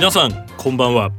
[0.00, 1.12] 皆さんこんばんは。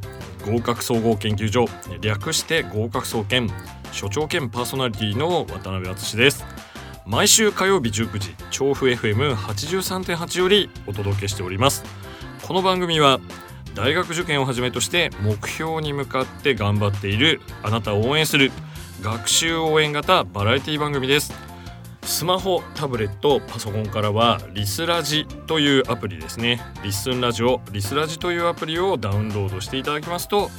[0.44, 1.66] 合格総合研究所
[2.00, 3.48] 略して合格総研
[3.92, 6.44] 所長兼パーソナリティの渡辺敦です。
[7.06, 11.84] 毎週火曜日19時調布 FM83.8 よりお届けしております。
[12.42, 13.20] この番組は
[13.76, 18.50] 大学受験をはじめとして目標に向かって頑張っているあなたを応援する
[19.00, 21.51] 学習応援型バラエティ番組です。
[22.04, 26.60] スマホタブレットパソコンからはリスラジというアプリですね。
[26.82, 30.50] リスンラジオリスラジというアプリをダウンロードしていただきますと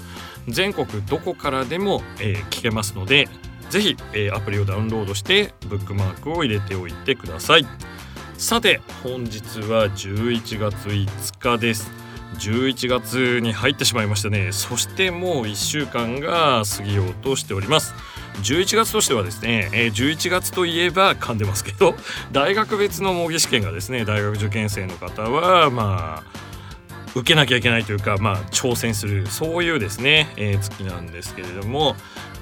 [0.48, 3.28] 全国どこからでも、えー聞けますので
[3.70, 7.66] ぜひ、えーアプリをダウンロードしてブックマークを入れておいてください。
[8.38, 11.92] さて本日は11月5日です。
[12.40, 14.52] 11月に入ってしまいましたね。
[14.52, 17.94] そしてもう1週間が過ぎようとしております。
[18.42, 21.96] 11月としてはですね、えー11月といえば噛んでますけど
[22.32, 26.40] 大学別の模擬試験がですね大学受験生の方はまあ
[27.16, 31.96] 受けなきゃいけないというか、まあ、挑戦するそういうですね、えー月なんですけれども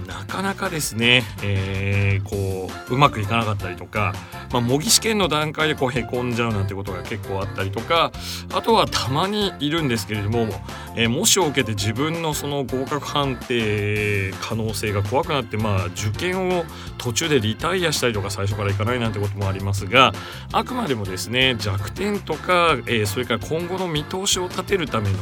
[0.08, 4.14] なかなかですね、えーこううまくいかなかったりとか、
[4.52, 8.12] まあ、模擬試験の段階でこうへこんじゃうなんてことが結構あったりとか
[8.54, 10.48] あとはたまにいるんですけれども、
[10.96, 16.64] えー模試を受けて自分のその合格判定可能性が怖くなって、まあ、受験を
[16.98, 20.14] 途中でリタイアしたりとか最初からいかないなんてこともありますが
[20.52, 25.18] あくまでもですね弱点とか、えーそれから今後の見通しを立てるための、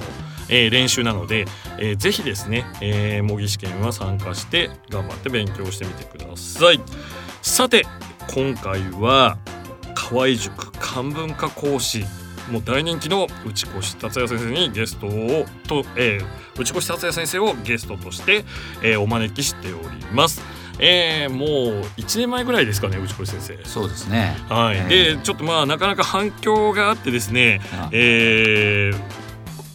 [0.50, 1.46] えー練習なので、
[1.78, 6.80] えーぜひですね、えー模擬試験は参加して頑張って勉強してみてください。
[7.42, 7.86] さて
[8.34, 9.38] 今回は
[9.96, 12.06] 河合塾漢文化講師
[12.52, 16.26] もう大人気の内越達也先生にゲストをと、えー
[16.60, 18.44] 内越達也先生をゲストとして、
[18.84, 20.42] えーお招きしております。
[20.82, 23.58] えーもう1年前ぐらいですかね内越先生。
[23.66, 24.36] そうですね。
[24.50, 29.00] はい、えーでちょっとまあなかなか反響があってですね、あえー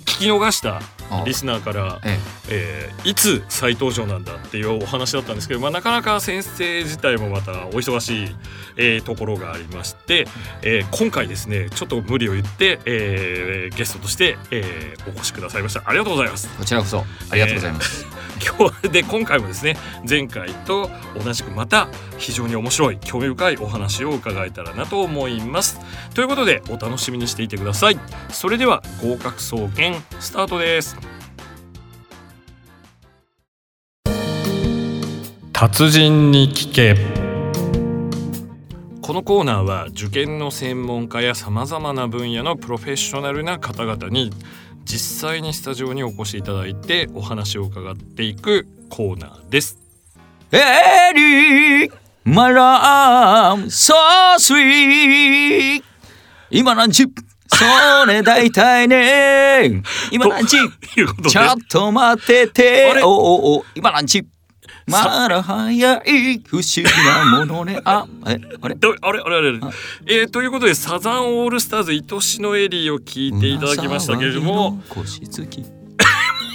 [0.04, 2.90] 聞き逃したあリスナーから、ええ。
[3.04, 8.36] ーいつ再登場なんだっていうお話だったんですけど、まあ、なかなか先生自体もまたお忙しい、
[8.76, 10.26] えーところがありまして、
[10.62, 15.82] えー今回ですねちょっと無理を言って、えーゲストとして、えーお越しくださいました。
[15.84, 16.48] ありがとうございます。
[16.54, 17.04] えこちらこそ。
[17.30, 18.06] ありがとうございます。
[18.40, 19.76] 今日で今回もですね
[20.08, 20.90] 前回と
[21.22, 25.80] 同じくまた非常に面白い興味深いお話を伺えたらなと思います。
[26.14, 27.98] ということでお楽しみにしていてください。
[28.30, 30.96] それでは合格総研スタートです。
[35.52, 36.96] 達人に聞け。
[39.00, 44.30] このコーナーは受験の専門家やさまざまな分野のプロフェッショナルな方々に
[44.84, 49.78] 実際にスタジオにお越しいただいてお話を伺っていくコーナーです。
[50.52, 50.58] エ
[51.14, 51.92] リー
[52.24, 55.82] マラーソースイー
[56.50, 57.06] 今何時？
[57.48, 59.82] それ大体ね。
[60.12, 60.56] 今何時？
[61.28, 63.00] ちょっと待ってて。
[63.02, 64.24] おおお今何時？
[64.86, 67.80] まだ早い不思議なものね。
[67.84, 68.74] あえあれ？
[68.74, 69.20] どあれ？
[69.20, 69.36] あれ？
[69.36, 69.48] あれ？
[69.48, 69.58] あれ？
[69.62, 69.70] あ。
[70.06, 74.82] えーということでサザンオールスターズ愛しのエリーを聞いていただきましたけれども。
[74.90, 75.64] 腰つき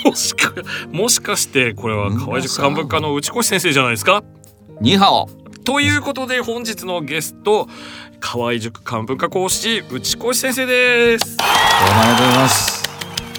[0.05, 0.53] もしか
[0.91, 4.23] もしかしてこれは河合塾漢文科の内越先生じゃないですか？
[4.79, 5.27] ニハオ。
[5.65, 7.67] ということで本日のゲスト
[8.19, 11.35] 河合塾漢文科講師内越先生です。
[11.37, 11.53] どうも
[12.01, 12.89] ありがとうございます。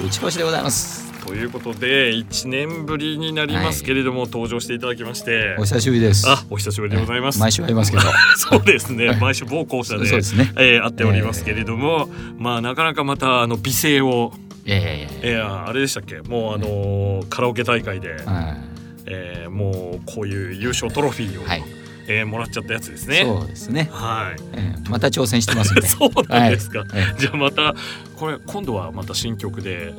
[0.05, 1.00] 打ち越しでございます
[1.31, 5.55] ということで1年ぶりになりますけれども、登場していただきまして。
[5.61, 6.29] お久しぶりです。
[6.29, 7.39] あお久しぶりでございます。
[7.39, 8.03] 毎週会いますけど。
[8.37, 9.17] そうですね。
[9.21, 10.53] 毎週某校舎でそうですね。
[10.59, 14.33] えー会っておりますけれども、まあなかなかまたあの美声を、
[14.67, 16.19] いやいやいやいえーあれでしたっけ？
[16.29, 18.57] もうあのーカラオケ大会で、やは
[19.07, 21.63] えーもうこういう優勝トロフィーを、いはい。
[22.09, 23.23] えーもらっちゃったやつですね。
[23.25, 23.89] そうですね。
[23.93, 24.43] はい。
[24.55, 26.85] ええまた挑戦してます そうなんですか。
[26.93, 27.77] えじゃあまた
[28.17, 29.95] これ今度はまた新曲で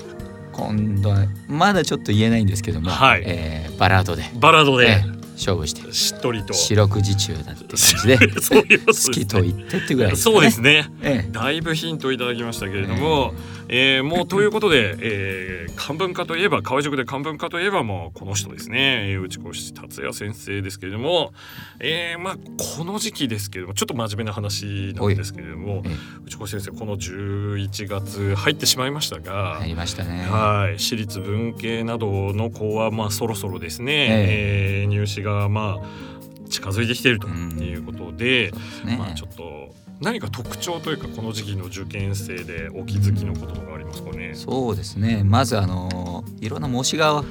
[0.52, 3.24] 今度はまだちょっと言えないんですけども、はい。
[3.26, 4.88] えーバラードで、バラードで。
[4.88, 5.92] ええ勝負して。
[5.92, 6.54] しっとりと。
[6.54, 9.16] 四六時中だって感じでそういうことですね。
[9.16, 10.36] 好きと言ってってぐらいですかね。
[10.36, 10.88] そうですね。
[11.02, 11.32] ええ。
[11.32, 13.61] だいぶヒントいただきましたけれども、えー
[14.04, 21.32] もうということで、えー漢文化といえば河合塾で漢文化といえばもうこの人ですね、えー内越達也先生ですけれども、
[21.80, 22.36] えーまあ
[22.78, 25.92] この時期ですけれどもちょっと真面目な話なんですけれどもええ
[26.26, 33.94] 内越先生この11月入ってしまいましたが、入りましたね、はい、私立文系などの子はまあそろそろですね、
[34.28, 38.52] えー入試がまあ近づいてきているということで、
[38.84, 38.98] ね。
[38.98, 44.34] まあちょっと何か特徴というかこの時期の受験生でお気づきのこととかありますかね？
[44.34, 47.24] そうですねまずあのいろんな模試が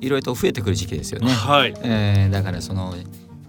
[0.00, 1.74] いろいろと増えてくる時期ですよね、はい。
[1.82, 2.94] えーだからその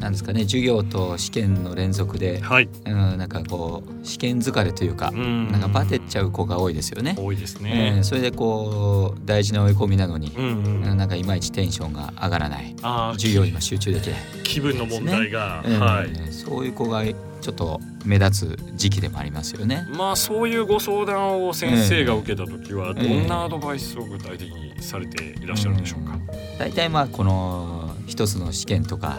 [0.04, 2.68] なんですかね授業と試験の連続で、はい。
[2.86, 5.50] うん、なんかこう試験疲れというか、うん。
[5.50, 7.16] なんかバテっちゃう子が多いですよね。
[7.18, 10.84] 多いですえねー、それでこう大事な追い込みなのに、うんうん。
[10.84, 12.76] うんなんかいまいちテンションが上がらない。
[13.14, 16.34] 授業にも集中できない、気分の問題が、えーはい。
[16.34, 19.88] そういう子がちょっと目立つ時期でもありますよね。
[19.90, 26.20] まあそういうご相談を先生が受けた時はええどんなアドバイスを具体的にされていらっしゃるんでしょうか、
[26.60, 29.18] 大体まあこの一つの試験とか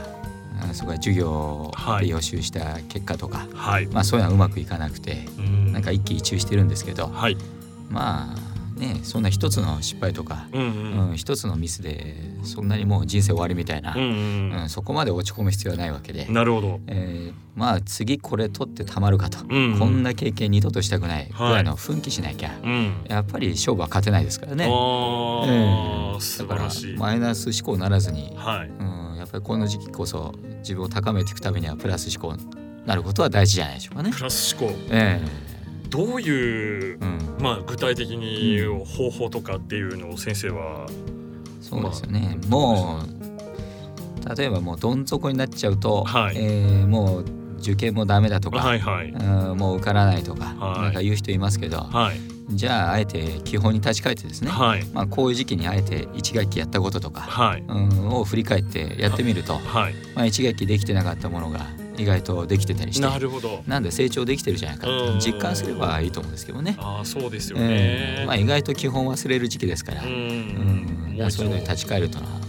[0.71, 2.07] あそれから授業はい。
[2.07, 5.73] で予習した結果とか、はい、まあそういうのはうまくいかなくてうん。
[5.73, 7.37] なんか一喜一憂してるんですけどはい。
[7.91, 10.69] まあねそんな一つの失敗とか、うんうう
[11.11, 14.69] んん、一つのミスでそんなにもう人生終わりみたいな、うんうんうん。
[14.69, 16.81] そこまで落ち込む必要はないわけで、なるほど。
[16.89, 19.79] えーまあ次これ取ってたまるかと、うんうん。
[19.79, 23.05] こんな経験二度としたくないぐらいの奮起しなきゃ、うん。
[23.09, 24.65] やっぱり勝負は勝てないですからね。
[24.65, 26.97] あー、ええ素だから晴らしい。
[26.97, 28.69] マイナス思考ならずに、はい。
[28.69, 29.04] うん、
[29.35, 32.49] やっぱりこの時期こそ自分を高めていくためにはプラス思考に
[32.87, 34.13] なることは大事じゃないでしょうかね。
[34.13, 34.77] プラス思考。
[34.91, 35.21] え
[35.91, 40.87] どういうえうん、まあ具体的に方法とかっていうのを先生は
[41.61, 42.39] そうですよね。
[42.49, 46.37] もう例えばもうどん底になっちゃうと、はい。
[46.37, 47.25] えーもう
[47.59, 49.09] 受験もダメだとか、はいはい。
[49.09, 50.83] うんもう受からないとか、はい。
[50.83, 54.85] なんか言う人いますけど、はいじゃああえて基本に立ち返ってですね、はい。
[54.93, 57.63] まあ、こういう時期にあえて一学期やったこととか、はい。
[57.67, 59.95] うん、を振り返ってやってみると、 はい。
[60.15, 63.63] まあ、一学期できてなかったものが意外とできてたりしてなるほど。
[63.67, 65.15] なんで成長できてるじゃないかうん。
[65.15, 66.77] と実感すればいいと思うんですけどね。
[66.79, 70.13] ああそうですよね、えーまあ、意外と基本忘れる時期ですから、ううん。
[70.13, 72.41] んだからそういうのに立ち返るというのは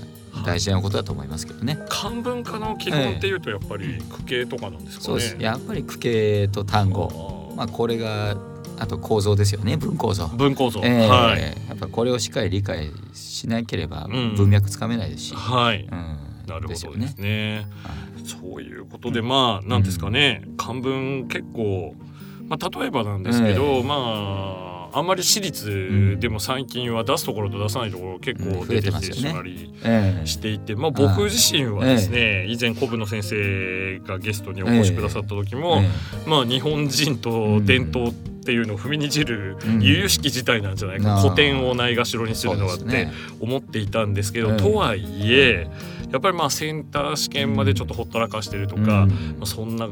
[0.45, 1.79] 大事なことだと思いますけどね。
[1.89, 5.05] 漢文化の基本っていうとやっぱり句形とかなんですかね。
[5.05, 5.37] そうです。
[5.39, 8.35] やっぱり句形と単語、まあ、これが
[8.79, 10.27] あと構造ですよね文構造。
[10.27, 11.41] 文構造、えーはい。
[11.41, 14.35] やっぱこれをしっかり理解しなければうん。
[14.35, 15.83] 文脈つかめないですし、はい。
[15.83, 15.89] うん。
[15.89, 17.67] なるほどですよね。
[17.83, 17.95] はい
[18.25, 21.93] そういうことでまあなんですかね、漢文結構
[22.47, 23.83] まあ例えばなんですけど、ええ。
[23.83, 23.95] ま
[24.93, 28.67] ああんまり私立でも最近は出すところと出さないところ結構うん。
[28.67, 29.21] 出てきて増えてますよね。
[29.21, 30.25] しまりええ。
[30.25, 35.89] していて、まあ僕自身はですね、以前古文の先生がゲストにお越しくださった時も、え
[36.27, 39.81] まあ日本人と伝統っていうのを踏みにじるうん。
[39.81, 41.19] 由々しき事態なんじゃないか、あ。
[41.19, 43.07] ー古典をないがしろにするのはって
[43.39, 44.57] 思っていたんですけど、ええ。
[44.57, 45.67] とはいえ
[46.11, 48.87] やっぱりまあセンター試験までちょっとほったらかしてるとか、うん。
[48.89, 49.07] ま
[49.41, 49.89] あ、そんな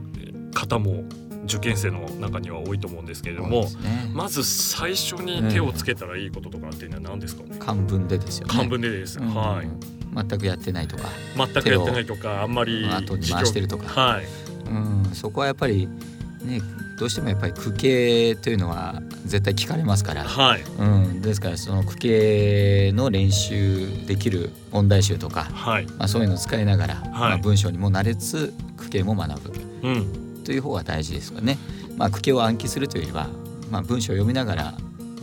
[0.53, 1.03] 方も
[1.45, 4.11] 受験生の中には多いと思うんですけれども、ね。
[4.13, 7.43] まず最初に手をつけたらいいこととかっていうのは何ですか？
[7.43, 8.53] ね、漢文でですよね。
[8.53, 9.33] 漢文でです、うん。
[9.33, 9.67] はい。
[10.15, 13.99] 全くやってないとか、全くやってないとかあんまり後に回してるとか。
[13.99, 14.25] はい。
[14.65, 15.89] うん、そこはやっぱり
[16.43, 16.61] ね
[16.97, 20.61] どうしてもやっぱり句形というのは絶対聞かれますから、はい。
[20.61, 25.87] うん、ですからその句形の練習できる問題集とか、はい。
[25.97, 29.53] まあ、そういうのを使いながら、まあ、文章にも慣れつつ句形も学ぶ。
[29.83, 30.43] うん。
[30.43, 31.57] という方が大事ですよね。
[31.97, 33.27] まあ、句形を暗記するというよりは、
[33.71, 34.73] まあ、文章を読みながら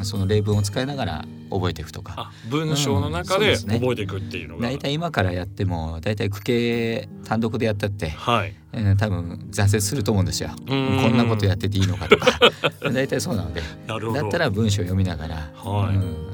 [0.05, 2.15] その例文を使いながら覚えていくとか。
[2.17, 8.55] あ文章の中で覚えていくっていうのが、大体今からやっても大体句形単独でやったって、はい。
[8.73, 10.51] えー多分挫折すると思うんですよ。
[10.69, 11.13] こん。
[11.13, 12.39] んなことやってていいのかとか。
[12.93, 13.63] 大体そうなので。
[13.87, 15.97] だったら文章を読みながら、はい。
[15.97, 16.31] うん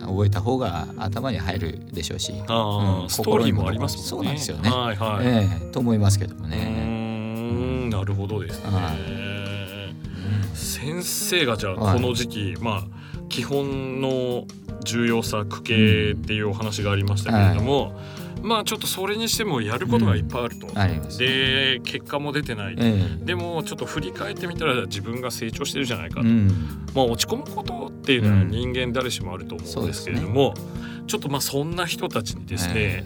[0.00, 4.08] 覚えた方が頭に入るでしょうし、あーうんストーリーもありますもんね。
[4.08, 4.70] そうなんですよね。
[4.70, 7.86] はいはい、ええと思いますけどもうーね。
[7.86, 7.90] ん。
[7.90, 8.96] なるほどですね、は
[10.54, 12.99] 先生がじゃあはいこの時期、まあ
[13.30, 14.44] 基本の
[14.84, 17.98] 重要さ区形っていうお話がありましたけれども、
[18.42, 21.18] まあちょっとそれにしてもやることがいっぱいあると、あります。
[21.18, 23.24] で結果も出てない、ええ。
[23.24, 26.48] でもちょっと振り返ってみたら自分が成長してるじゃないかと、うん、
[26.94, 28.50] まあ落ち込むことっていうのはうん。
[28.50, 30.54] 人間誰しもあると思うんですけれども、
[31.06, 33.04] ちょっとまあそんな人たちにですね、え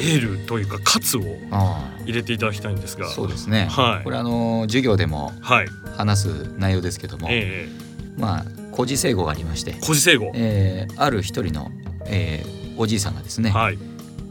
[0.00, 3.06] エールというか喝をあ入れていただきたいんですが。
[3.06, 3.66] あそうですね。
[3.70, 4.04] はい。
[4.04, 5.66] これあの授業でもはい。
[5.96, 7.68] 話す内容ですけども、え。
[8.16, 9.72] まあ古事成語がありまして。
[9.72, 11.70] え、古事成語、えーある一人の、
[12.06, 13.78] えーおじいさんがですね、はい、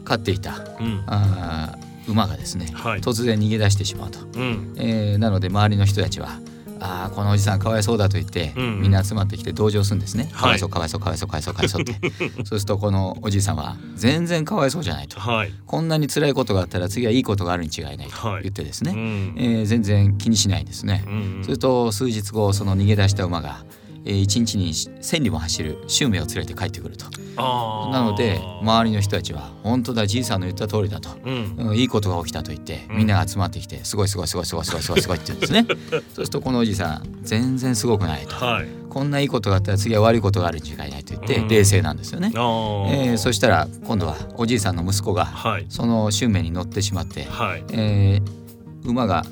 [0.04, 3.00] 飼っていたうん、あー馬がですね、はい。
[3.00, 4.18] 突然逃げ出してしまうと。
[4.34, 6.40] うん、えーなので周りの人たちは
[6.82, 8.80] 「ああこのおじさんかわいそうだ」と言って、うん。
[8.80, 10.28] みんな集まってきて同情するんですね。
[10.32, 10.40] はい。
[10.40, 11.94] かわいそうかわいそうかわいそうかわいそうかわいそうって。
[12.44, 15.20] そうするとこのおじいさんは「全然かわいそうじゃない」と。
[15.20, 18.42] はい、「こんなに辛いことがあったら次はいいことがあるに違いない」とはい。
[18.42, 21.04] 言ってですね、うん、えー全然気にしないんですね。
[21.06, 21.44] うん。
[21.44, 23.62] すると数日後その逃げ出した馬が、
[24.04, 27.06] えー、1日に1,000里も走る襲名を連れて帰ってくると。
[27.36, 31.10] なので周りの人たちは「本当だじいさんの言った通りだ」と。
[31.24, 48.40] うん、うん、いいことが起きたと言ってうんみんなが集まってきて「すごいすごいすごいすごいすごいすごいすごい」って言うんですねそうするとこのおじさん「全然すごくない」とはい、「こんないいことがあったら次は悪いことがあるに違いない」と言ってうん冷静なんですよね、あーえーそしたら今度はおじいさんの息子がはい、その襲名に乗ってしまって、はい、えー
[48.84, 49.24] 馬が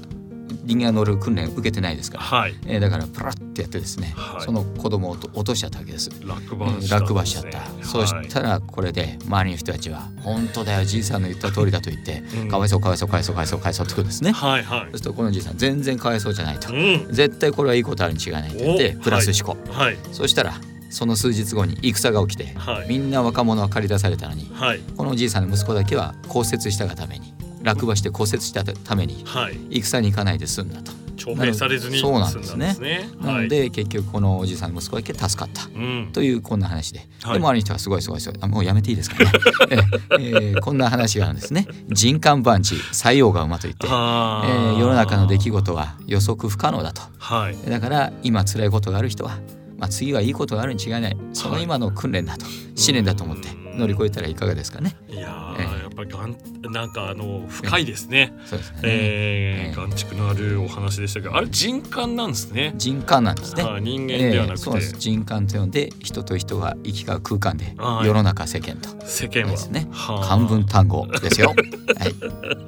[0.65, 2.55] 人間が乗る訓練受けてないですから、はい。
[2.67, 4.43] えーだからプラッてやってですね、はい。
[4.43, 6.11] その子供を落としちゃったわけです。
[6.25, 14.33] 落えー馬しちゃ落馬しちゃった、そうしたらこれで周りの人たちは「本当だよじいさんの言った通りだ」と言ってうん「かわいそうかわいそうかわいそうかわいそうかわいそう」ってことですね。
[14.33, 14.81] はいはい。
[14.81, 16.73] そうするとこのじいさん全然かわいそうじゃないと。
[16.73, 17.07] うん。
[17.11, 19.97] 絶対これはいいことあるに違いないと言っておプラス思考、はい。
[20.13, 20.55] そしたら
[20.91, 22.89] その数日後に戦が起きて、はい。
[22.89, 24.81] みんな若者は駆り出されたのにはい。
[24.97, 29.59] このおじいさんの息子だけは骨折したがために落馬して骨折したためにはい。
[29.71, 30.93] 戦に行かないで済んだと。
[31.19, 32.57] 徴兵されずにそうなん済ですね。
[32.57, 33.09] んだんですね。
[33.21, 35.67] なので結局このおじいさんの息子だけ助かった。
[35.67, 36.11] うん。
[36.13, 37.39] というこんな話で、はい。
[37.39, 38.39] で周りの人はすごいすごいすごい。
[38.41, 39.31] あもうやめていいですかね、
[39.71, 39.77] え
[40.19, 41.67] えーこんな話があるんですね。
[41.89, 44.75] 人間万事採用が馬といって、えはあ。
[44.77, 47.03] ー世の中の出来事は予測不可能だと。
[47.19, 47.57] はい。
[47.69, 49.39] だから今辛いことがある人は、
[49.79, 51.17] まあ、次はいいことがあるに違いない。
[51.33, 52.45] その今の訓練だと
[52.75, 54.97] 試練だと思って乗り越えたらいかがですかね。
[55.09, 56.37] いやえーやっぱりがん
[56.73, 58.33] なんかあの深いですね。
[58.45, 62.75] そうですね、えええー眼蓄のあるお話でしたけどあれ人感なんですね。
[62.77, 63.63] 人間なんですね。
[63.63, 64.63] はい人間ではなくて。
[64.63, 64.97] ええそうです。
[64.99, 68.07] 人間と呼んで人と人が行き交う空間ではい。
[68.07, 68.89] 世の中世間と。
[69.07, 69.51] 世間は。
[69.53, 69.87] ですね。
[69.93, 70.27] はあ。
[70.27, 71.55] 漢文単語ですよ。
[71.99, 72.15] はい。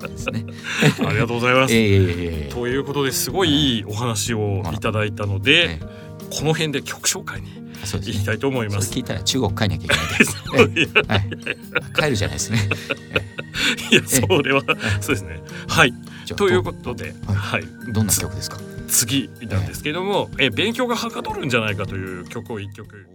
[0.09, 0.45] ですね。
[1.07, 1.75] ありがとうございます。
[1.75, 2.52] ええええええ。
[2.52, 5.81] ということですごいいいお話をいただいたので、え
[6.31, 7.49] この辺で曲紹介に
[7.83, 8.15] えそうですね。
[8.15, 8.89] 行きたいと思います。
[8.89, 10.87] それ聞いたら中国帰んなきゃいけない で。
[11.09, 12.37] はい、帰るじゃない。
[12.37, 12.69] ですね。
[13.91, 14.63] いやそれは
[15.01, 15.41] そうですね。
[15.69, 15.95] はい。
[16.37, 17.37] ということで、はい。
[17.37, 18.59] はい、どんな曲ですか？
[18.89, 23.07] 次なんですけども、え勉強がはかどるんじゃないかという曲を一曲。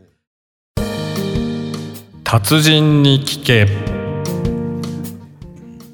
[2.24, 3.68] 達人に聞け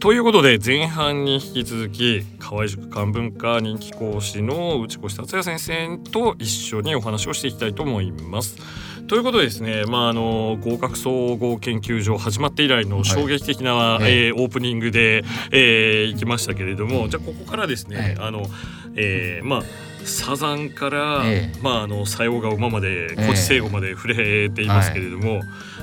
[0.01, 8.57] ということで前半に引き続き河合塾漢文化人気講師の内越達也先生と一緒にお話をしていきたいと思います。
[9.07, 14.11] ということでですね、まあ、あの合格総合研究所始まって以来の衝撃的な、はい。
[14.11, 18.15] えーオープニングで、えー行きましたけれどもじゃあここからですね、はい。
[18.27, 18.41] あの
[18.95, 19.61] えーまあ
[20.03, 21.59] サザンから、ええ。
[21.61, 23.21] まああの西洋が馬までええ。
[23.21, 25.41] 古地聖語まで触れていますけれども、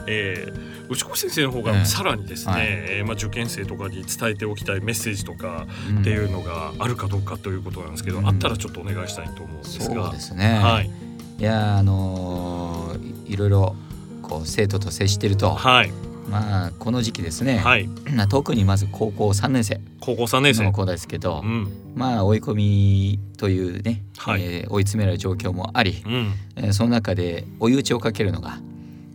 [0.08, 1.84] えー内越先生の方がええ。
[1.84, 2.66] さらにですね、はい。
[2.68, 6.00] えーまあ、受験生とかに伝えておきたいメッセージとかうん。
[6.00, 8.28] っていうのがあるかどうかということなんですけど、うん。
[8.28, 10.04] あったらちょっとお願いしたいと思うんですが。
[10.04, 10.58] そうですね。
[10.62, 10.90] はい、
[11.38, 13.76] いやあのーいいろいろ
[14.22, 15.92] こう生徒と接してると、はい、
[16.28, 17.58] まあこの時期ですね。
[17.58, 19.80] はい、まあ特にまず高校3年生。
[20.00, 20.64] 高校3年生。
[20.64, 20.72] の。
[20.72, 24.42] 子ですけど、うん、まあ追い込みというね、はい。
[24.42, 28.58] えー追い詰められる状況もあり、うん、えーその中で追い打ちをかけるのが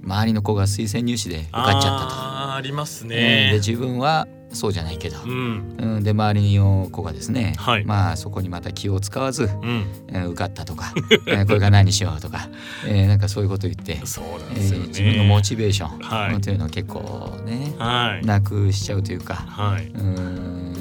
[0.03, 2.53] 周りの子が推薦入試で受かっちゃったと。
[2.55, 3.53] ありますえーでね。
[3.55, 10.93] 自分はそうじゃないけど、うん、うん、で周りの子がですね、はいまあそこにまた気を使わず、うん、えー受かったとか、
[11.25, 12.49] えーこれから何しようとか、
[12.85, 14.85] えーなんかそういうこと言って、そうなんえですよね。
[14.85, 19.87] ー自分のモチベーション、はいうんというのを結構ねはい、なくしちゃうというか、はい。
[19.87, 20.72] うーん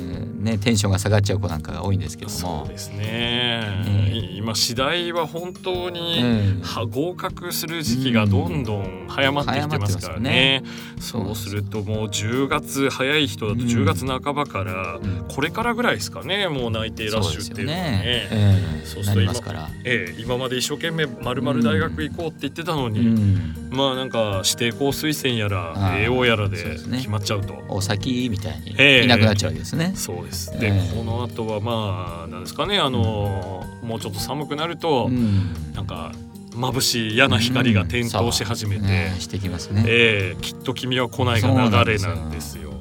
[0.43, 2.97] ねテンションが下がっちゃう子なんかが多いんですけどもそう、ですね。
[2.99, 10.63] ね今次第は本当に、うんは合格する時期がどんどん早まってきてますからね。
[11.01, 18.03] そうするともう10月早い人だとうん10月半ばから、うんこれからぐらいですかねもう内定ラッシュっていうのはね。
[18.05, 19.69] えーなそうすると今。
[19.85, 26.57] ええ、今まで一生懸命まるまる大学行こうって言ってたのうに、ん、まあなんか指定校推薦やらああ栄養やらで
[26.93, 27.63] 決まっちゃうと。
[27.69, 29.93] お先みたいにええいなくなっちゃうわけですね。
[29.95, 36.13] そうですで、ええこの後はまあなんですかねあの、もうちょっと寒くなると、うんなんか
[36.55, 39.85] 眩しい嫌な光が点灯し始めて、ねしてきますね。
[39.87, 42.73] ええきっと君は来ないが流れなんですよ。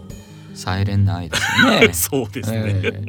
[0.54, 1.94] サイレンな愛ですよね。
[1.94, 2.64] そうですね。
[2.66, 3.02] ええ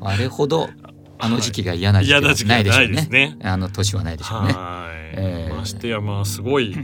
[0.00, 0.70] あれほど
[1.18, 2.94] あの時期が嫌な時期はないないでしょうね。
[2.94, 3.36] ですね。
[3.42, 4.52] あの年はないでしょうね。
[4.52, 6.74] はい、ええましてやまあすごい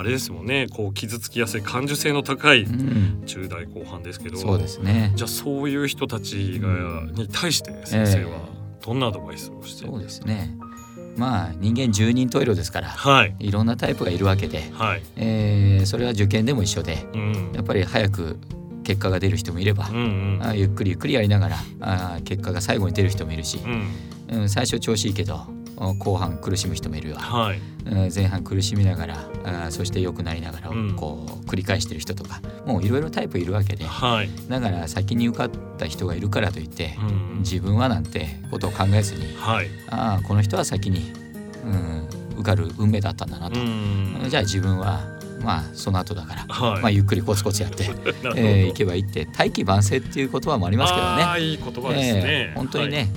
[0.00, 0.66] あれですもんね。
[0.70, 4.36] こう傷つきやすい感受性の高いうん、10代後半ですけど。
[4.38, 5.12] そうですね。
[5.14, 8.30] じゃあそういう人たちがうんに対して先生は
[8.80, 10.56] えどんなアドバイスをして、そうですね。
[11.16, 13.36] まあ人間十人十色ですから、はい。
[13.40, 18.38] いろんなタイプがいるわけで、はい、えーそれは受験でも一緒で、うん、やっぱり早く
[18.84, 19.98] 結果が出る人もいればう、んう
[20.38, 20.40] ん。
[20.42, 23.58] あゆっくりゆっくりやりながらあ結果が最後に出る人もいるし
[24.30, 24.40] う、ん。
[24.40, 25.59] うん、最初調子いいけどお
[25.98, 27.58] 後半苦しむ人もいるわ、はい。
[27.58, 27.70] うん
[28.14, 30.96] 前半苦しみながらあそして良くなりながらうん。
[30.96, 33.84] こう繰り返してる人とかもういろいろタイプいるわけで。
[33.84, 41.12] はい、だから先に受かった人がいるからといってうん、自分はなんてことを考えずにはい、ああこの人は先に、
[41.64, 45.00] うん、受かる運命だったんだなうと、ん、じゃあ自分は
[45.42, 47.84] まあその後だから、はい、まあ、ゆっくりコツコツやって、
[48.36, 51.40] えー、いけばいいって大器晩成っていう言葉もありますけどね。
[51.40, 53.08] いい言葉ですね、ええ本当にね、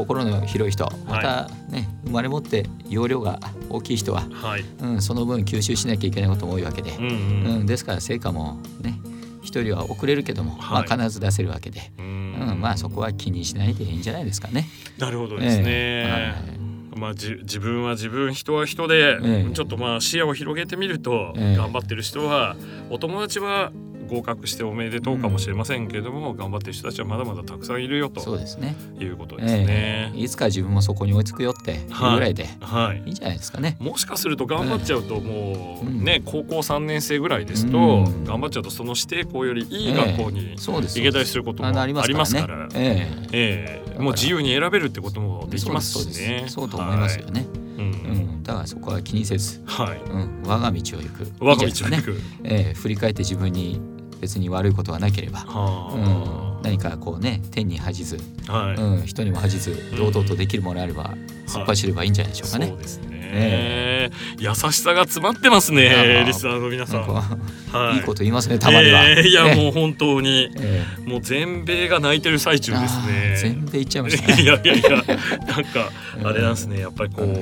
[0.00, 3.38] 心の広い人またね、生まれ持って容量が
[3.68, 6.90] 大きい人は、はい、はい、うん、その分吸収しなきゃいけないことも多いわけで。
[6.90, 7.12] う、んうう
[7.58, 8.98] んんですから成果もね
[9.42, 10.88] 一人は遅れるけども、はい。
[10.88, 14.66] まあ、必ず出せるわけで、ううんまあそこは気にしないでいいんじゃないですかね。
[14.98, 15.64] なるほどですね。
[15.66, 16.60] ええ。
[16.96, 19.54] まあ、じ自分は自分人は人で、ええ。
[19.54, 21.56] ちょっとまあ視野を広げてみると、ええ。
[21.56, 22.56] 頑張ってる人は
[22.90, 23.72] お友達は
[24.10, 28.74] 合格しておめでとうかもしれませんけれども、頑張ってる人たちはまだまだたくさんいるよとそうですね。
[28.98, 30.12] いうことですねえ。
[30.14, 33.76] えいつか自分もそこに追いつくよっていうぐらいではいいいんじゃないですかね。
[33.78, 40.98] もしかすると頑張っちゃうともううんね、高校3年生ぐらいですと、うん頑張っちゃうとその指定校よりいい学校にそうです。
[40.98, 42.68] 行けたりすることもありりますからねますから。
[42.74, 46.44] ええええもう自由に選べるってこともできますしね。
[46.48, 47.40] そうと思いますよね。
[47.40, 47.48] はい。
[47.48, 47.90] ううん
[48.38, 50.00] ん、だからそこは気にせず、はい。
[50.10, 51.32] うん、我が道を行く。
[51.40, 51.68] 我が道を。
[51.68, 52.20] 行く。
[52.44, 53.80] ええ振り返って自分に
[54.20, 58.52] 別に悪いことはなければ、はうん、何かこうね天に恥じず、あ。
[58.52, 58.76] はい。
[58.76, 61.14] うん、人にも恥じず堂々とできるものがあれば
[61.46, 62.66] 突っ走ればいいんじゃないでしょうかね。
[62.66, 67.02] そうですね、え優しさが詰まってますねあリスナーの皆さん。
[67.02, 69.08] はいいいこと言いますねたまには。
[69.08, 73.70] えーいやねもう本当にえもう全米が泣いてる最中えですあー全ね。
[73.72, 74.42] 米行っちゃいましたね。
[74.42, 77.34] いやいやいやなんかうん あれなんですねやっぱりこううん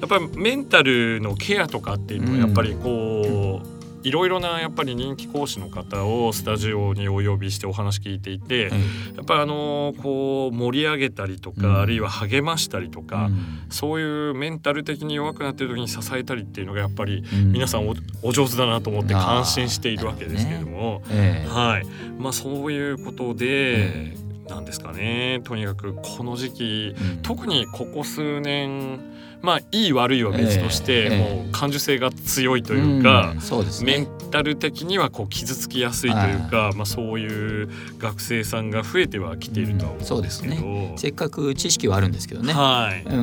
[0.00, 3.71] やっぱりメンタルのケアとかっていうのはやっぱりこう。
[4.02, 8.68] いろいろなやっぱり人気講師の方をスタジオにお呼びしてお話聞いていて、え
[9.16, 11.80] やっぱりあのこう盛り上げたりとか、うん。
[11.80, 13.62] あるいは励ましたりとえか、うん。
[13.70, 17.52] そういうメンタル的に弱くなってる時に支えたりっていうのがやっぱりうん。
[17.52, 21.48] 皆さんおお上手だなと思って感心しているわけですけれども、ええ。
[21.48, 21.86] はい。
[22.18, 24.16] まあそういうことで、え。
[24.48, 25.40] なんですかね。
[25.44, 27.22] とにかくこの時期うん。
[27.22, 29.00] 特にここ数年
[29.42, 37.68] まあいい悪いは別として、ええもう感受性が強いというかん、そうですメねンタル的にはこう傷つきやすいというか、まあ、そういう
[37.98, 40.98] 学生さんが増えてはきているとは思うんですけど、うん。
[40.98, 43.16] せっかく知識はあるんですけどね、はい、う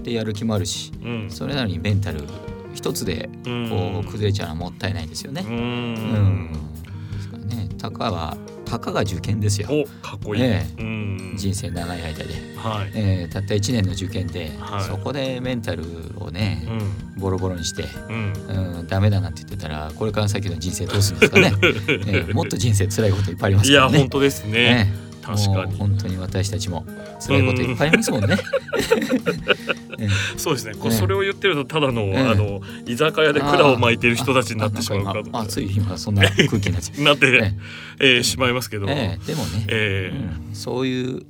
[0.00, 1.30] ん、でやる気もあるしうん。
[1.30, 2.20] それなのにメンタル
[2.74, 3.70] 一つでうん。
[3.70, 5.44] こう崩れちゃうのはもったいないですよね。
[5.46, 5.50] う。
[5.50, 5.54] ん。
[5.54, 6.52] うん。
[7.12, 8.36] ですからねたかは
[8.70, 9.68] たかが受験ですよ。
[9.68, 10.42] おかっこいい、
[11.36, 14.84] 人生長い間で、はい、えーたった1年の受験で、はい。
[14.84, 15.82] そこでメンタル
[16.18, 17.20] をねう、ん。
[17.20, 18.32] ボロボロにして、うん。
[18.78, 23.98] うん、ダメだなんて言ってたらこれから先の人生どうするんですかね、 えーもっと人生辛いこといっぱいありますいやからね。
[23.98, 24.52] 本当ですね。
[24.52, 25.76] ね確かに。
[25.76, 26.84] 本当に私たちも
[27.26, 28.36] 辛いこといっぱいありますもんね。
[29.98, 30.08] ええ。
[30.36, 30.74] そうですね。
[30.74, 32.18] こうねそれを言ってるとただの、ええ。
[32.18, 37.26] あの居酒屋で管を巻いてる人たちになってしまうかとあつい今そんな空気になっちゃ って、
[38.00, 38.18] ええ。
[38.18, 41.22] ーしまいますけど、ええでもね、えーうんそういう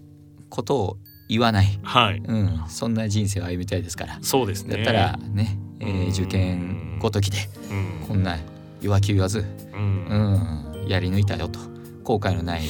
[0.48, 2.22] ことを言わない、はい。
[2.26, 4.18] うん、そんな人生を歩みたいですから。
[4.20, 4.76] そうですね。
[4.76, 7.38] だったらね、え受験ごときで
[7.70, 8.06] うん。
[8.08, 8.36] こんな
[8.82, 10.72] 弱気言わず、うん。
[10.82, 11.60] うん、やり抜いたよと。
[12.02, 12.62] 後悔のない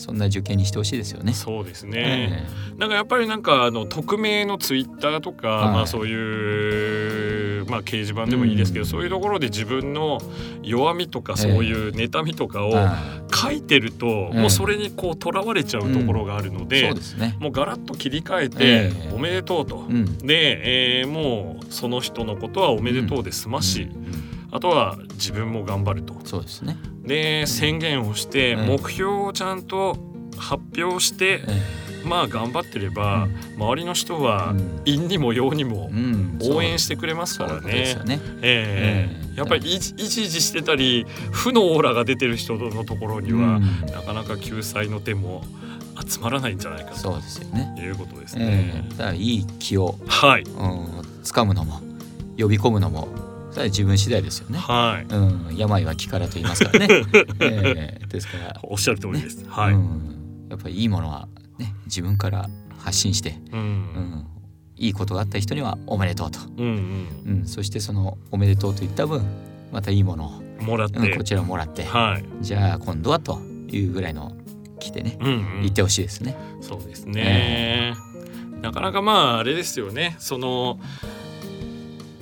[0.00, 1.34] そんな受験にしてほしいですよね。
[1.34, 5.74] そうですね、えなんかやっぱりなんかあの匿名のツイッターとか、はい。
[5.74, 8.88] まあそういうまあ掲示板でもいいですけど、うん。
[8.88, 10.18] そういうところで自分の
[10.62, 12.72] 弱みとかそういう妬みとかを
[13.30, 14.40] 書いてると、ええ。
[14.40, 17.36] もうそれにこうとらわれちゃうところがあるのいで、そうですね。
[17.38, 19.12] もうガラッと切り替えて、ええ。
[19.14, 19.84] おめでとうと。
[19.86, 24.14] うん、で、えーもうその人のことはおめでとうで済まし、うん。
[24.14, 26.14] うんあとは自分も頑張ると。
[26.24, 26.76] そうですね。
[27.04, 28.56] で宣言をして、ええ。
[28.56, 29.96] 目標をちゃんと
[30.36, 34.78] 発表して、えまあ頑張ってれば、周りの人はうん。
[34.84, 36.38] 陰にも陽にもうん。
[36.42, 37.96] 応援してくれますからね。
[39.36, 43.86] やっぱりいじいじしてたり負のオーラが出てる人のところには、うん。
[43.86, 45.44] なかなか救済の手も
[46.06, 47.72] 集まらないんじゃないかそうですよね。
[47.76, 48.86] ということですえね。
[48.86, 48.90] え。
[48.90, 50.42] だからいい気を、はい。
[50.42, 50.50] うん、
[51.22, 51.80] 掴むのも
[52.38, 53.08] 呼び込むのも
[53.50, 54.58] それは自分次第ですよね。
[54.58, 55.12] はい。
[55.12, 56.88] うん、病は気からと言いますからね。
[57.40, 58.06] ええ。
[58.06, 59.44] ですから、おっしゃる通りです。
[59.48, 59.74] はい。
[59.74, 63.62] うん、やっぱりいいものは、ね、自分から発信して、ううん。
[63.62, 64.26] ん、
[64.76, 69.22] いいことがあった人にはおめでとうと、うんうん、そしてそのおめでとうと言った分
[69.72, 72.44] またいいものを、うんもらって、うん、こちらをもらって、はい。
[72.44, 74.36] じゃあ今度はというぐらいの
[74.78, 75.60] 来てね、うんうん。
[75.62, 76.36] 言ってほしいですね。
[76.60, 77.94] そうですね、
[78.60, 80.16] なかなかまああれですよね。
[80.18, 80.78] その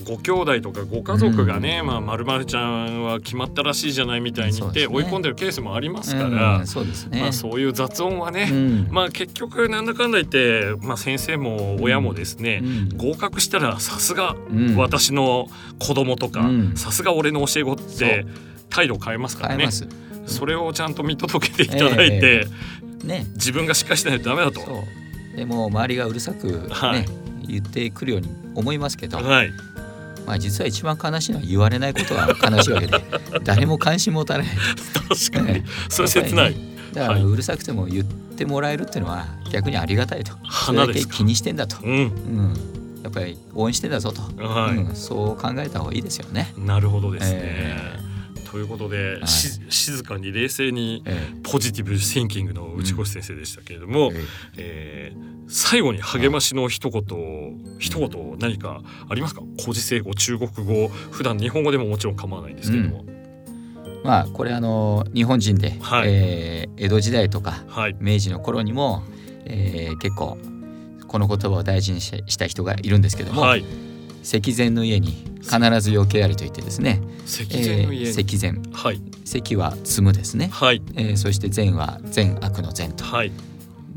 [0.08, 7.20] ご兄弟とかご家族がね、まあまるまるちゃんは決まったらしいじゃないみたいに言って、追い込んでるケースもありますから、うん、そうですね。
[7.20, 8.88] まあそういう雑音はね、うん。
[8.90, 12.96] まあ結局なんだかんだ言って、まあ先生も親もですね、うん。
[12.96, 14.76] 合格したらさすがうん。
[14.76, 16.76] 私の子供とかうん。
[16.76, 18.28] さすが俺の教え子っそてう。
[18.70, 19.68] 態度を変えますからね。
[20.26, 22.46] それをちゃんと見届けていただいて、
[23.04, 23.26] ね。
[23.34, 24.60] 自分がしっかりしないとダメだと。
[25.36, 27.04] でも周りがうるさくね、はい。
[27.46, 29.50] 言ってくるように思いますけど、はい、
[30.28, 33.02] まあ実は一番悲しいのは言われないことが 悲しいわけで、
[33.42, 34.56] 誰も関心持たれない。
[35.08, 40.32] 確かにねそれ切ないねだからはいうるさくても言ってもらえるっていうのは逆にありがたいと。
[40.50, 41.78] それ花ですかだけ気にしてんだと。
[41.82, 42.54] うんうん。
[43.02, 44.20] やっぱり応援してんだぞと。
[44.42, 46.52] はい、うん、そう考えた方がいいですよね。
[46.58, 48.00] なるほどですね、え
[48.50, 49.26] ということで、はい。
[49.28, 54.10] し静かに冷静にえポジティブシンキングの内越先生でしたけれども、
[54.56, 57.02] ええー最後に励ましの一言、
[57.78, 59.40] 一言何かありますか？
[59.58, 63.06] 古事成語中国語普段日本語でももちろん構わないんですけども、
[64.04, 66.08] まあこれあの日本人で、はい。
[66.10, 67.96] えー江戸時代とかはい。
[67.98, 69.02] 明治の頃にも、
[69.46, 70.36] えー結構
[71.06, 73.64] この言葉を大事にしした人がいるんですけども、はい
[74.22, 78.60] 石前の家に必ず余計ありと言ってですね、石え前の家に、ー石前。
[78.72, 79.00] はい。
[79.24, 80.82] 石は積むですね、はい。
[80.94, 83.04] えーそして善は善悪の善と。
[83.04, 83.32] はい。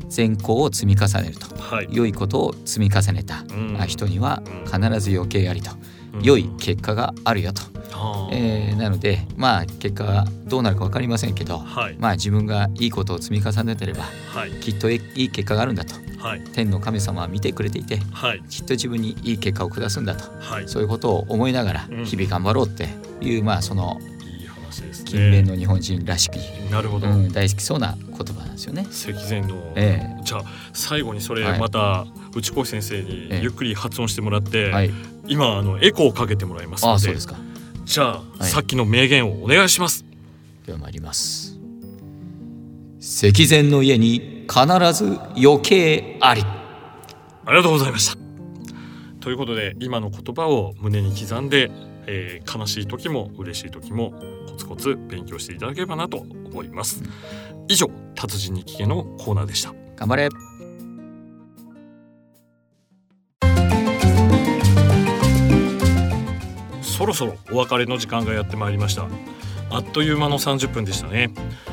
[0.08, 1.46] 善行を積み重ねると。
[1.56, 1.88] はい。
[1.90, 3.44] 良いことを積み重ねた。
[3.86, 4.82] 人にはうん。
[4.90, 5.70] 必ず余計ありと。
[6.14, 6.22] うん。
[6.22, 11.96] 良い結果があるよと、はあえーなのでまあ結果がどうなるか分かりませんけどはい。
[11.98, 14.04] まあ自分がいいことを積み重ねてれば
[14.34, 14.50] はい。
[14.60, 16.40] きっといい結果があるんだとはい。
[16.52, 18.42] 天の神様は見てくれていてはい。
[18.48, 20.24] きっと自分にいい結果を下すんだと。
[20.40, 20.68] はい。
[20.68, 22.04] そういうことを思いながらうん。
[22.04, 22.88] 日々頑張ろうって
[23.20, 23.98] いう、まあその
[25.12, 26.36] 勤勉の日本人らしく、
[26.70, 28.86] なるほど、うん、大好きそうな言葉なんですよね。
[28.90, 31.60] 石前の、えじゃあ最後にそれはい。
[31.60, 33.40] また内越先生にええ。
[33.42, 34.90] ゆっくり発音してもらって、はい、
[35.26, 36.96] 今あのエコーをかけてもらいますあので。
[36.96, 37.36] あそうですか。
[37.84, 38.44] じゃあ、はい。
[38.44, 40.04] さっきの名言をお願いします。
[40.66, 41.58] では参ります。
[43.00, 46.42] 石前の家に必ず余計あり。
[47.44, 48.22] ありがとうございました
[49.20, 51.70] ということで今の言葉を胸に刻んで、
[52.06, 54.12] えー悲しい時も嬉しい時も
[54.48, 57.02] コツコツ勉強していただければなと思います
[57.68, 60.28] 以上達人に聞けのコーナーでした頑張れ。
[66.82, 69.08] そろそろお別れの時間がやってまいりました
[69.72, 71.30] あっという間の30分でしたね。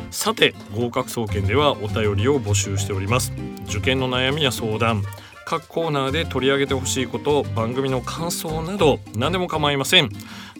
[0.09, 3.33] さて合格総研ではお便りを募集しております。
[3.67, 5.03] 受験の悩みや相談
[5.45, 10.09] 各コーナーで取り上げてほしいこと番組の感想など何でも構いません。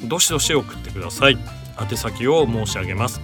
[0.04, 1.38] どしどし送ってください。
[1.80, 3.21] 宛先を申し上げます。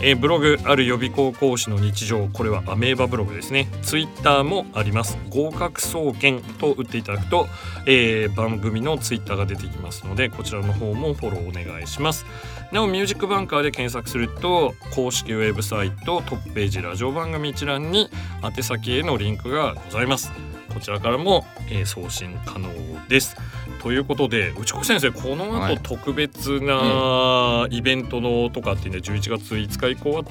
[0.00, 3.68] えーブログある予備校講師の日常これはアメーバブログですね。
[3.82, 5.18] ツイッターもあります。
[5.28, 7.48] 合格総研と打っていただくと、
[7.86, 12.24] えー番組のツイッターが出てきますのでこちらの方もフォローお願いします。
[12.70, 18.10] なおミュージックバンカーで検索すると公式ウェブサイトトップページラジオ番組一覧に
[18.44, 20.57] 宛先へのリンクがございます。
[20.78, 22.68] こちらからも、えー送信可能
[23.08, 23.36] です。
[23.82, 25.78] ということで内子先生この後はい。
[25.82, 30.24] 特別なイベントのとかっていうね11月5日以降は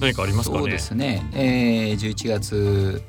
[0.00, 0.60] 何かありますかね？
[0.62, 1.24] そうですね。
[1.34, 3.02] えー、11月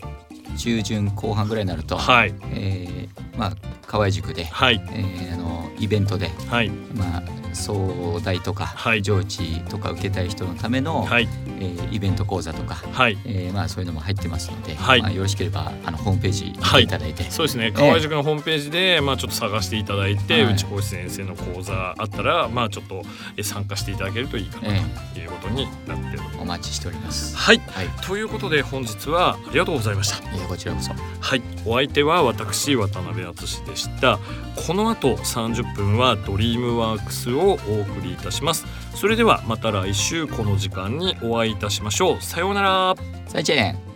[0.58, 2.34] 中旬後半ぐらいになると、はい。
[2.52, 3.54] えーまあ
[3.88, 4.80] 河合塾で、はい。
[4.92, 6.70] えーあのイベントではい。
[6.70, 7.24] まあ
[7.56, 9.02] 総代とか、はい。
[9.02, 11.28] 上智とか受けたい人のための、はい。
[11.60, 13.18] えーイベント講座とか、はい。
[13.26, 15.02] えーまあそういうのも入ってますので、はい。
[15.02, 16.82] まあよろしければあのホームページ見はい。
[16.82, 17.72] ていただいて、そうですね。
[17.72, 20.54] 河合塾のホームページで、まあ、ちょっと探していただいて、はい。
[20.54, 23.04] 内越先生の講座あったら、まあ、ちょっと
[23.38, 24.82] え参加していただけるといいかなえ
[25.14, 26.38] ということになっております。
[26.38, 27.36] ーお待ちしております。
[27.38, 27.62] はい。
[27.68, 30.32] はい、ということで本日はありがとうございました。
[30.36, 30.92] いやこちらこそ。
[31.20, 34.20] はい、お相手は私渡辺敦でした。
[34.56, 38.66] この後30分はドリームワークスをお送りいたします。
[38.96, 42.22] それではまた来週この時間にお会いいたしましょう。
[42.22, 42.96] さようなら。
[43.28, 43.93] 再见。